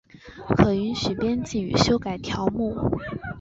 [0.57, 2.75] 可允许编辑与修改条目。